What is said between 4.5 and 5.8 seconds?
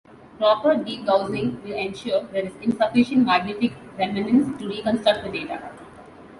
to reconstruct the data.